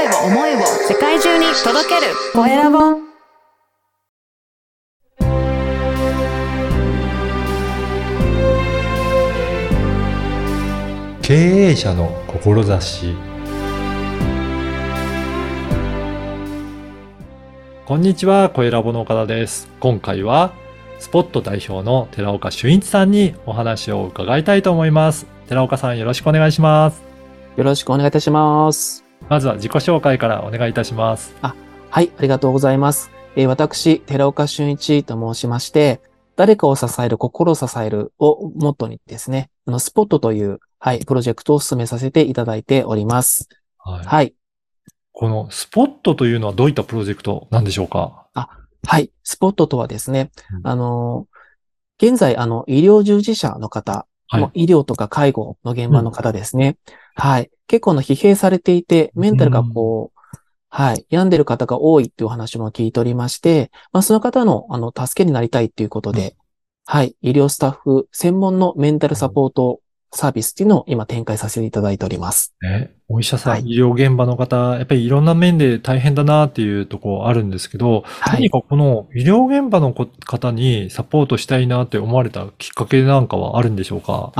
[0.00, 2.78] 声を、思いを世界中に届けるコエラボ。
[11.20, 13.14] 経営者の志
[17.84, 19.68] こんにちは、コエラボの岡田です。
[19.80, 20.52] 今回は、
[20.98, 25.26] スポット代表の寺岡俊一さんにお話を伺いたいと思います。
[25.48, 27.02] 寺岡さんよろしくお願いします。
[27.56, 28.99] よろしくお願いいたします。
[29.30, 31.36] まずは自己紹介からお願いいたします。
[31.40, 31.54] は
[32.02, 33.12] い、ありがとうございます。
[33.36, 36.00] えー私、寺岡俊一と申しまして、
[36.34, 43.48] 誰かを支える、心を支えるをモットーにですね、あの、スポットという、はい、プロジェクトを進めさせていただいております。
[43.78, 44.34] はい、はい。
[45.12, 48.26] このスポットというのはどういったプロジェクトなんでしょうか？
[48.34, 49.12] はい。
[49.22, 54.64] スポットとはですね、うんあのー現在、あの、医療従事者の方、はい。
[54.64, 56.76] 医療とか介護の現場の方ですね。
[57.16, 57.50] はい。
[57.66, 60.20] 結構の疲弊されていて、メンタルがこう、
[60.68, 66.36] はい、病んでる方が多いっていうお話も聞いておりまして、まあ、その方の、あの、助けになりたいっていうことで、
[66.86, 69.80] はい、医療スタッフ専門のメンタルサポート
[70.12, 72.54] サービスっていうのを今展開させていただいております。
[72.62, 78.50] ね、お医者さん、はい医療現場の方、やっぱりいろんな面で大変だなっていうところあるんですけど、はい何。
[78.50, 84.32] かこの医療現場のこ方にサポートしたいなって思われたきっかけなんかはあるんでしょうか？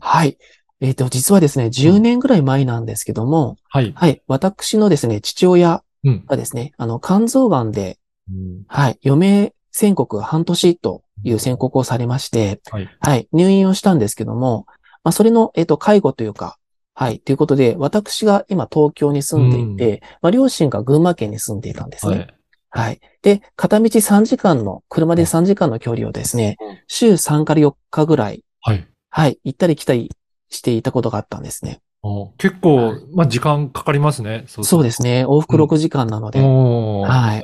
[0.00, 0.36] はい。
[0.80, 3.92] えっ、と、実はですね、10年ぐらい前なんですけども、はい。
[3.94, 6.24] はい、私のですね、父親うん。
[6.26, 12.88] がですね、あの、肝臓癌で、うんはい、余命宣告半年という宣告をされまして、はい。
[12.98, 14.66] はい、入院をしたんですけども、
[15.04, 16.58] まあ、それの、えっ、と、介護というか、
[16.94, 22.16] はい、ということで、私が今東京に住んでいて、まあ、両親が群馬県に住んでいたんですね。
[22.16, 22.34] はい。
[22.74, 23.00] はい。
[23.22, 28.86] で、片道3時間の、車で3時間の距離をですねうん、週3から4日ぐらい、はい。
[29.10, 30.10] はい、行ったり来たり
[30.50, 31.80] していたことがあったんですね。
[32.02, 34.44] お結構、まあ、時間かかりますね。
[34.48, 35.24] そそうですね。
[35.24, 36.40] 往復6時間なので。
[36.40, 37.42] おーはい。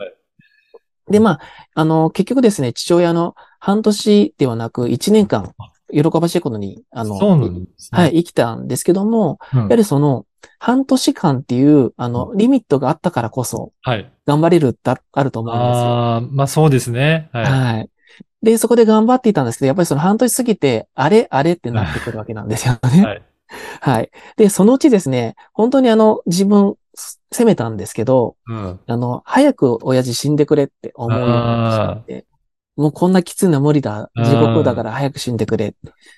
[1.11, 1.41] で、まあ、
[1.75, 5.55] あの、結局ですね、父親の半年ではなく1年間、
[5.93, 8.01] 喜ばしいことに、あの、そうなんですね。
[8.01, 10.27] はい、生きたんですけども、うんやはりその、
[10.59, 14.11] 半年間っていう、あの、リミットがあったからこそ、はい。
[14.27, 15.73] 頑張れるってああると思うんですよ。
[15.73, 17.29] ああ、まあそうですね。
[17.33, 17.45] はい。
[17.45, 17.91] はい。
[18.43, 23.05] で、そこで頑張っていたんですけど、やっぱりその半年過ぎて、あれあれってなってくるわけなんですよね。
[23.05, 23.23] はい。
[23.81, 24.11] はい。
[24.37, 26.75] で、そのうちですね、本当にあの、自分、
[27.31, 28.81] 責めたんですけど、うん。
[28.87, 32.27] あの、早く親父死んでくれって思うようになってしまって、
[32.79, 34.09] もうこんなきついのは無理だ。
[34.17, 35.75] 地獄だから早く死んでくれ。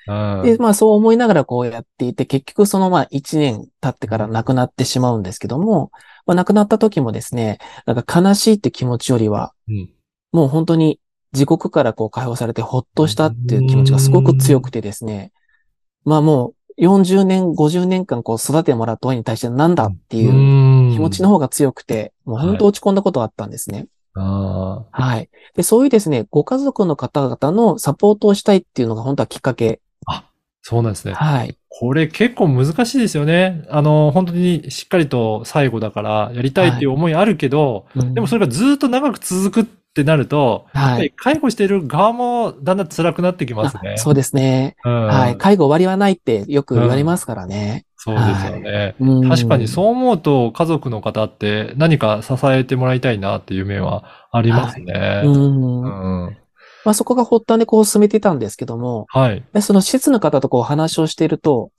[0.06, 5.90] うんで、まあそう思いながらこうやっていて、結局そのまあ1年経ってから亡くなってしまうんですけども、
[6.26, 9.90] まあ亡くなった時もですね、なんか悲しいって気持ちよりは、うん
[10.32, 11.00] もう本当に
[11.32, 15.32] 地獄からこう解放されてほっとしたっていう気持ちがすごく強くてですね、
[16.04, 23.86] まあもう40年、50年間こう育ててもらった親に対してなんだっていううん気持ちの方が強くて、もう本当落ち込んだことがあったんですね。
[24.22, 25.28] あはい。
[25.54, 29.80] で、そういうですね、ご家族の方々のサポートをしたいっていうのが本当はきっかけ。
[30.06, 30.24] あ、
[30.62, 31.14] そうなんですね。
[31.14, 31.56] はい。
[31.68, 33.64] これ結構難しいですよね。
[33.70, 41.12] あの、本当にしっかりと最後だからやりたいっていう思いあるけど、うんでもそれがずっと長く続くってなると、はい。
[41.16, 43.94] 介護している側もだんだん辛くなってきますね。
[43.94, 44.76] あそうですね。
[44.84, 45.38] うんはい。
[45.38, 47.86] 介護終わりはないってよく言われますからね。
[48.02, 48.94] そうですよね。
[48.98, 55.22] うん確かにそう思うと家族の方って何か支えてもらいたいなっていう面はありますね。
[55.26, 56.24] うん。
[56.24, 56.36] うん
[56.82, 59.44] まあそこが発端でこう進めてたんですけども、はい。
[59.52, 61.72] でその施設の方とこう話をしていると、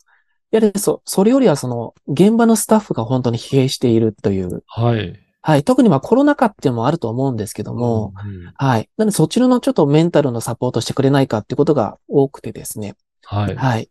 [0.52, 5.20] やはりそ、それよりはその現場のスタッフが本当に疲弊しているという、はい。
[5.42, 5.64] はい。
[5.64, 8.90] 特にまあコロナ禍っていうのもあると思うんですけども、うんはい。
[8.98, 12.94] なのでそっちのちょっとメンタルのサポートしてくれないかっていうことが多くてですね。
[13.24, 13.56] はい。
[13.56, 13.90] はい。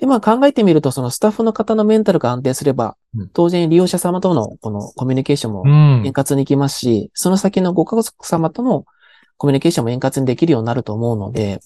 [0.00, 6.02] で、まあ考えてみると、そのスタッフの方のメンタルが安定すればうん、当然利用者様とのこのコミュニケーションもうん。
[6.06, 8.84] 円滑にいきますし、その先のご家族様との
[9.36, 11.60] コミュニケーションも円滑にできるようになると思うので、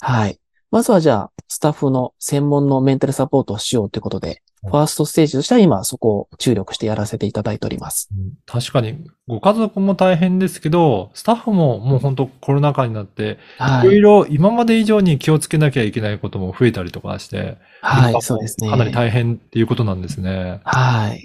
[0.00, 0.38] はい。
[0.74, 8.08] まずはじゃあ、スタッフの専門のメンタルサポートをしようということで、うんファーストステージとしては今そこを注力してやらせていただいております。
[8.10, 8.96] うん確かに、
[9.28, 14.00] ご家族も大変ですけど、スタッフももう本当コロナ禍になって、ろいはいい。
[14.00, 18.70] ろ今まで以上に気をつけなきゃいけないことも増えたりとかして、はい、そうですね。
[18.70, 20.60] かなり大変っていうことなんですね。
[20.64, 21.22] はい。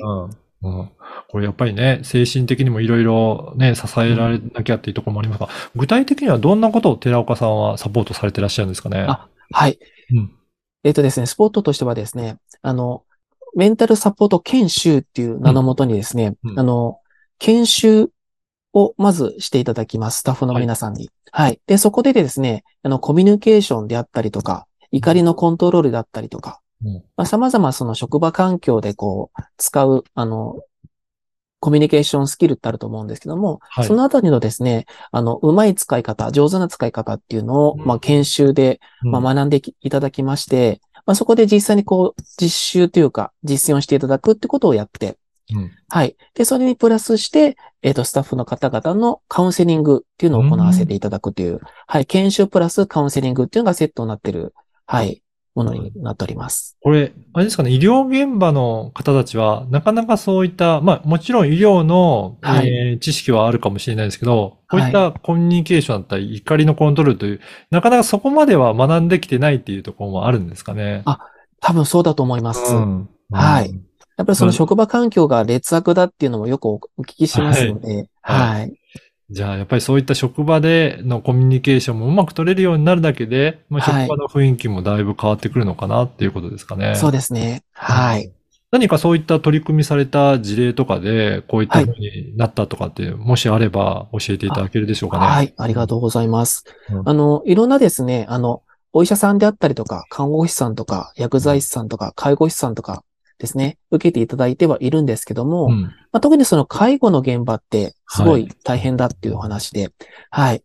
[0.62, 0.80] うん。
[0.80, 0.90] うん。
[1.30, 5.48] これやっぱりね、精神的にもいろいろね、支えられなきゃっていうところもありますが、
[5.78, 9.06] 具体的にはどんなことを寺岡さんはサポートされてらっしゃるんですかね？
[9.08, 9.80] あはい。
[10.12, 10.36] うん。
[10.84, 13.04] えっとですね、スポットとしてはですね、あの、
[13.56, 17.00] メンタルサポート研修っていう名のもとにですね、うんうんあの、
[17.40, 18.12] 研修
[18.74, 20.20] をまずしていただきます。
[20.20, 21.10] スタッフの皆さんに。
[21.32, 21.60] はい。
[21.68, 30.60] で、そこでですね、あの、コミュニケーションであったりとか、怒りのコントロールだったりとか、うんまあ、様々その職場環境でこう、使う、あの、
[31.60, 45.18] コミュニケーションスキルってあると思うんですけども、はいそのあたりのですね、あの、うまい使い方、上手な使い方っていうのを、うんまあ、研修で、うんまあ、学んでいただきまして、まあ、そこで実際にこう、実習というか、実践をしていただくってことをやって、
[45.54, 46.16] うんはい。
[46.36, 52.06] で、それにプラスして、えっ、と、スタッフの方々のカウンセリングっていうのを行わせていただくという、はい。
[52.06, 54.54] 研修プラスカウンセリングっていうのがセットになってる、
[54.86, 55.24] はい。
[55.56, 56.78] ものになっております。
[56.82, 67.40] これ、あれですかね、医療現場の方たちは、なかなかそういった、まあ、もちろん医療の、はいえー知識はあるかもしれないですけど、こういっはたコミュニケーションだったり、怒りのコントロールという、
[67.72, 71.02] なかなかそこまでは学んできてないっていうところもあるんですかね？
[71.06, 71.20] あ
[71.62, 72.74] 多分そうだと思います。
[72.74, 73.86] うんはいうん
[74.18, 78.79] やっぱりその職場環境が劣悪だっていうのもよくお聞きしますので、はいはい。
[79.32, 86.96] じゃあ、やっぱりそういった職場でのコミュニケーションもうまく取れるようになるだけで、まあ、はい職場の雰囲気もだいぶ変わってくるのかなっていうことですかね。
[86.96, 87.64] そうですね。
[87.74, 88.32] はい。
[88.72, 95.26] 何かそういった取り組みされた事例とかで、こういった風になったとかって、もしあれば教えていただけるでしょうかね。
[95.26, 95.54] はい。
[95.58, 96.66] ありがとうございます。
[96.92, 98.62] うんあの、いろんなですね、あの、
[98.94, 103.04] お医者さんであったりとか、看護師さんとか、薬剤師さんとか、介護士さんとか
[103.40, 105.82] ですね、受けていただいてはいるんですけども、うん。
[105.84, 109.92] まあ、特にその介護の現場ってすごはいい大変だっていうお話で、
[110.30, 110.64] はい。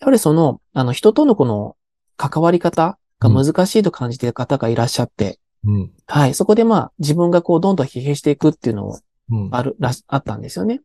[0.00, 1.76] やはりその、あの、人とのこの
[2.16, 5.90] 関わり方が難しいと感じている方がいらっしゃって、うん。
[6.06, 6.34] はい。
[6.34, 8.98] そこでまあ、自分がこう、どんどん疲弊していくっていうのを
[9.30, 9.48] うん。
[9.52, 10.80] ある、らし、あったんですよね。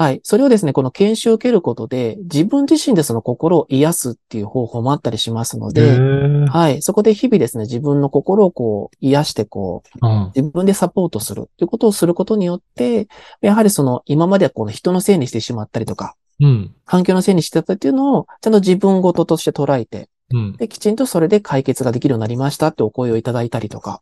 [0.00, 0.20] はい。
[0.22, 6.80] それをですね、この研修を受けることで、自分自身でその心を癒すっていう方法もあったりしますのへで、ーはい。
[6.80, 10.32] そこで日々ですね、自分の心をこう、癒してこう、うん。
[10.34, 13.08] 自分でサポートするっていうことをすることによって、
[13.42, 16.74] やはりその、今まではこの人のせいにしてしまったりとか、うん。
[16.86, 20.56] 環境のせいにしてたっていうのを、ちゃんと自分ごととして捉えて、うん。
[20.56, 24.00] で、きちんとそれで解決ができるようになりましたってお声をいただいたりとか、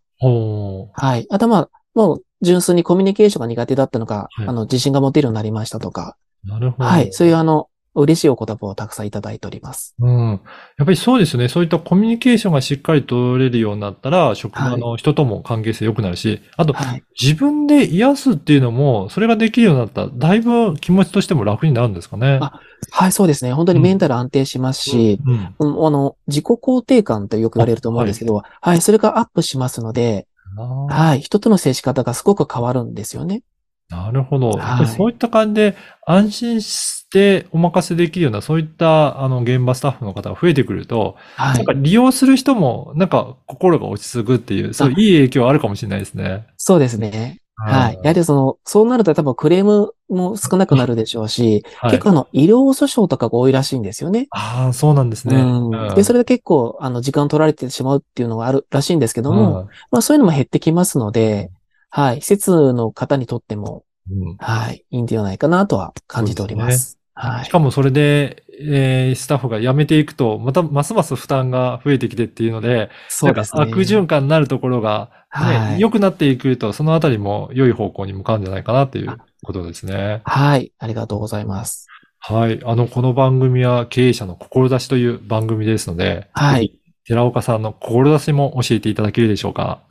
[0.92, 1.26] はい。
[1.28, 6.88] あとはまあ、もう純粋にコミュニケーションが苦手だったのが、はいあの、自信が持てるようになりましたとか、なるほど。
[6.88, 7.12] はい。
[7.12, 9.94] そういうあの、嬉しいお言葉をたくさんいただいております。
[9.98, 10.40] うん。
[10.78, 11.48] やっぱりそうですよね。
[11.48, 17.02] そういったコミュニケーションがしっかり取れるようになったら、職場の人とも関係性良くなるし、あと、はい。
[17.20, 22.38] 自分で癒すっていうのも、それができるようになったら、だいぶ気持ちとしても楽になるんですかね。
[22.40, 22.60] あ
[22.92, 23.52] はい、そうですね。
[23.52, 25.54] 本当にメンタル安定しますし、うん。
[25.58, 30.27] うんあの、自己肯定感ってよく言われると思うんですけど、はい、それがアップしますので、
[30.58, 33.42] あーはい、人との接し方がすごく変わるんですよね。
[33.90, 34.50] なるほど。
[34.50, 35.76] はいそういった感じで
[36.06, 41.72] 安心してお任せできるような、そういったあの現場スタッフの方が増えてくると、はいなんか。
[41.72, 46.46] 利用する人もなんか心が落ち着くっていう、そういい影響あるかもしれないですね。
[46.58, 47.38] そうですね。
[47.66, 47.98] はい。
[48.02, 54.28] やはりその、そうなると多分クレームも少なくなるでしょうし、 はい結構あの、医療訴訟とかが多いらしいんですよね。
[54.30, 55.36] ああ、そうなんですね。
[55.36, 55.94] うん。
[55.94, 61.50] で、それで結構、あの、時間取られてしまうっていうのがあるらしいんですけども、まあそういうのも減ってきますので、
[61.90, 62.16] はい。
[62.20, 64.84] 施設の方にとっても、うんうんはい。
[64.90, 66.97] いいんではないかなとは感じております。
[67.20, 67.44] はい。
[67.44, 73.62] しかもそれで、えースタッフが辞めていくと、またますます負担が増えてきてっていうので、そうですね。
[73.62, 80.22] 悪循環になるところが、ねはい良くなっていくと、そのあたりも良い方向に向かうんじゃないかなっていうことですね。
[80.24, 80.72] はい。
[80.78, 81.86] ありがとうございます。
[82.20, 82.60] はい。
[82.64, 86.72] あの、この番組は経営者の志という番組ですので、はい。
[87.04, 89.82] 寺岡さんの志も教えていただけるでしょうか？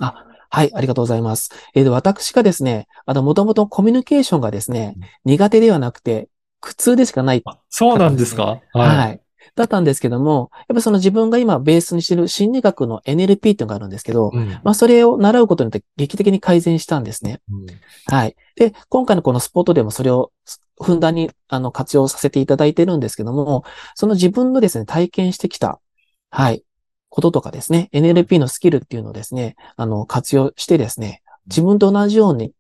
[0.49, 1.51] はい、ありがとうございます。
[1.75, 4.95] えーで、私がですね、あの、もともとコミュニケーションがですね、
[5.25, 6.29] 苦手ではなくて、
[6.67, 7.41] 苦痛でしかない。
[7.45, 8.59] あそうなんですか？
[8.73, 9.21] はい。
[9.55, 17.39] だったんですけども、やっぱりその自分が今ベースにしてる心理学の NLP っていうのがあるんですけど、うんまあ、それを習うことによって劇的に改善したんですね。
[17.49, 17.65] うん
[18.13, 18.35] はい。
[18.57, 20.33] で、今回のこのスポットでもそれを
[20.83, 23.63] ふんだんにあの活用させていただいてるんですけども、
[23.95, 25.79] その自分のですね、体験してきた、
[26.29, 26.63] はい、
[27.07, 32.51] こととかですね、NLP のスキルっていうのをですね、あの、活用してですね、自分と同じように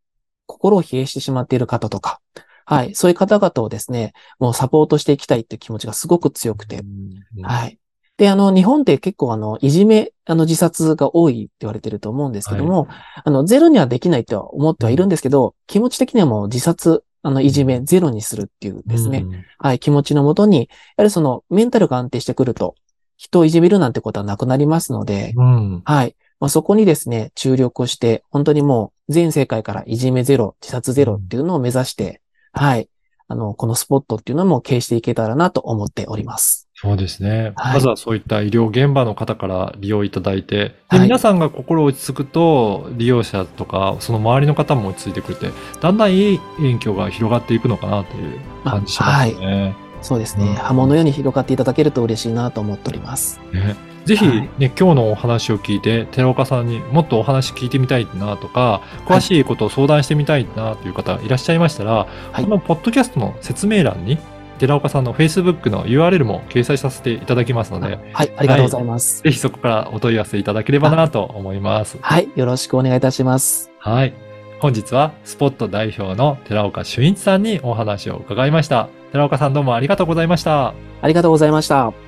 [0.45, 2.21] 心を冷えしてしまっている方とか、
[2.69, 7.79] はい、そういう方々をですね、もうサポートしていきたいっていう気持ちがすごく強くて、うんはい。
[8.17, 12.87] で、あの、日本って結構あの、いじめ、あの、自殺が多いって言われてると思うんですけども、
[13.23, 20.65] あの、ゼロにはできないとは思ってはいるんですけど、気持ち的にはもう自殺、あの、いじめゼロにするっていうですね、うんはい、気持ちのもとに、や
[20.97, 22.75] はりその、メンタルが安定してくると、
[23.15, 25.81] 人をいじめるなんてことはなくなりますので、うん。
[25.85, 26.15] はい。
[26.39, 32.21] まあ、そこにですね、注力をして、本当にもう、全世界からいじめゼロ、自殺ゼロっていうのを目指して、
[32.53, 32.89] はい。
[33.29, 36.69] あの、このスポットっていうのも経営していけたらなと思っております。
[36.75, 37.53] そうですね。
[37.55, 45.51] はいまずはそういった医療現場の方から利用いただいて、で、はい皆さんが心落ち着くと、利用者とか、その周りの方も落ち着いてくれて、
[45.81, 49.75] だんだんいい影響が広がっていくのかなという感じしますね。
[50.01, 50.53] そうですうんね。
[50.53, 53.41] 波紋のように広がっていただけると嬉しいなと思っております。
[53.51, 53.75] ね
[54.07, 61.91] ぜひはいね、今日のお話を聞いて、寺岡さんにもっとお話聞いてみたいなとか、詳しいことを相談してみたいなという方いらっしゃいましたら、
[62.31, 64.17] はいこのポッドキャストの説明欄に、
[64.59, 69.21] 寺岡さんの Facebook の URL も掲載させていただきますので、はい、ありがとうございます。
[69.23, 71.97] ぜひそこからお問い合わせいただければなと思います。
[72.01, 73.71] はい、よろしくお願いいたします。
[73.77, 74.13] はい。
[74.61, 78.87] 本日はスポット代表の寺岡俊一さんにお話を伺いました。
[79.11, 80.73] 寺岡さんどうもありがとうございました。
[81.01, 82.06] ありがとうございました。